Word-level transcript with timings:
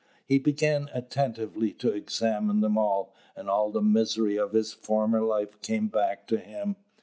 He 0.25 0.39
began 0.39 0.89
attentively 0.95 1.73
to 1.73 1.91
examine 1.93 2.61
them 2.61 2.75
all; 2.75 3.13
and 3.35 3.47
all 3.47 3.69
the 3.69 3.83
misery 3.83 4.35
of 4.35 4.53
his 4.53 4.73
former 4.73 5.21
life 5.21 5.61
came 5.61 5.89
back 5.89 6.25
to 6.29 6.39
him. 6.39 6.75